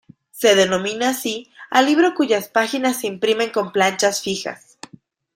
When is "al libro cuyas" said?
1.69-2.49